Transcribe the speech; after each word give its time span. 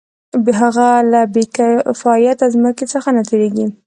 هغه 0.59 0.87
له 1.11 1.21
بې 1.33 1.43
کفایته 1.55 2.45
ځمکې 2.55 2.85
څخه 2.93 3.09
نه 3.17 3.21
تېرېږي 3.29 3.67